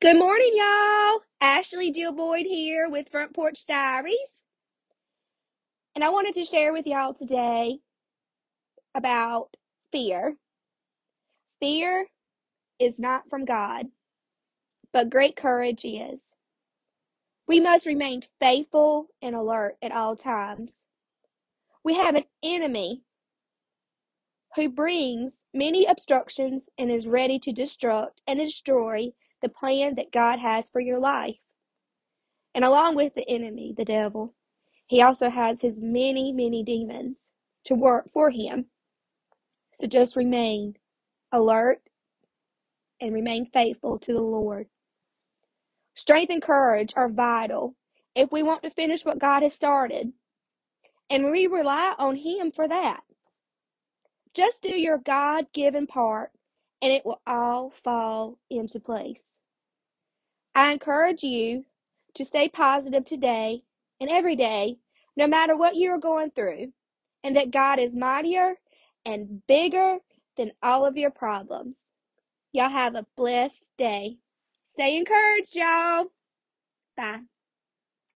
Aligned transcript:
Good 0.00 0.18
morning, 0.20 0.52
y'all. 0.54 1.22
Ashley 1.40 1.90
Jill 1.90 2.12
Boyd 2.12 2.46
here 2.46 2.88
with 2.88 3.08
Front 3.08 3.34
Porch 3.34 3.66
Diaries. 3.66 4.42
And 5.94 6.04
I 6.04 6.10
wanted 6.10 6.34
to 6.34 6.44
share 6.44 6.72
with 6.72 6.86
y'all 6.86 7.14
today 7.14 7.80
about 8.94 9.56
fear. 9.92 10.36
Fear 11.60 12.06
is 12.78 12.98
not 13.00 13.30
from 13.30 13.44
God, 13.44 13.86
but 14.92 15.10
great 15.10 15.36
courage 15.36 15.84
is. 15.84 16.22
We 17.48 17.60
must 17.60 17.86
remain 17.86 18.22
faithful 18.40 19.08
and 19.22 19.34
alert 19.34 19.76
at 19.82 19.92
all 19.92 20.16
times. 20.16 20.72
We 21.84 21.94
have 21.96 22.14
an 22.14 22.24
enemy 22.42 23.02
who 24.56 24.70
brings 24.70 25.32
many 25.54 25.86
obstructions 25.86 26.68
and 26.78 26.90
is 26.90 27.08
ready 27.08 27.38
to 27.40 27.52
destruct 27.52 28.18
and 28.26 28.38
destroy 28.38 29.12
the 29.42 29.48
plan 29.48 29.96
that 29.96 30.12
God 30.12 30.38
has 30.38 30.68
for 30.70 30.80
your 30.80 30.98
life. 31.00 31.36
And 32.54 32.64
along 32.64 32.96
with 32.96 33.14
the 33.14 33.28
enemy, 33.28 33.74
the 33.76 33.84
devil, 33.84 34.34
he 34.86 35.02
also 35.02 35.30
has 35.30 35.60
his 35.60 35.76
many, 35.78 36.32
many 36.32 36.62
demons 36.64 37.16
to 37.66 37.74
work 37.74 38.10
for 38.12 38.30
him. 38.30 38.66
So 39.80 39.86
just 39.86 40.16
remain 40.16 40.74
alert 41.32 41.80
and 43.00 43.14
remain 43.14 43.46
faithful 43.46 43.98
to 44.00 44.12
the 44.12 44.20
Lord. 44.22 44.68
Strength 45.96 46.30
and 46.30 46.42
courage 46.42 46.92
are 46.96 47.08
vital 47.08 47.74
if 48.14 48.32
we 48.32 48.42
want 48.42 48.62
to 48.62 48.70
finish 48.70 49.04
what 49.04 49.18
God 49.18 49.42
has 49.42 49.54
started. 49.54 50.12
And 51.10 51.30
we 51.30 51.46
rely 51.46 51.94
on 51.98 52.16
Him 52.16 52.52
for 52.52 52.68
that. 52.68 53.00
Just 54.34 54.62
do 54.62 54.70
your 54.78 54.98
God 54.98 55.46
given 55.52 55.86
part 55.86 56.30
and 56.82 56.92
it 56.92 57.04
will 57.04 57.20
all 57.26 57.70
fall 57.84 58.38
into 58.50 58.80
place. 58.80 59.32
I 60.54 60.72
encourage 60.72 61.22
you 61.22 61.64
to 62.14 62.24
stay 62.24 62.48
positive 62.48 63.04
today 63.04 63.62
and 64.00 64.10
every 64.10 64.36
day, 64.36 64.76
no 65.16 65.26
matter 65.26 65.56
what 65.56 65.76
you 65.76 65.90
are 65.90 65.98
going 65.98 66.30
through, 66.30 66.72
and 67.24 67.36
that 67.36 67.50
God 67.50 67.78
is 67.78 67.94
mightier 67.94 68.54
and 69.04 69.42
bigger 69.46 69.98
than 70.36 70.52
all 70.62 70.86
of 70.86 70.96
your 70.96 71.10
problems. 71.10 71.78
Y'all 72.52 72.70
have 72.70 72.94
a 72.94 73.06
blessed 73.16 73.70
day. 73.76 74.18
Stay 74.72 74.96
encouraged, 74.96 75.54
y'all. 75.54 76.06
Bye. 76.96 77.20